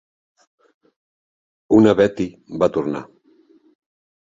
[1.81, 2.29] Una "Betty"
[2.65, 3.07] va tornar.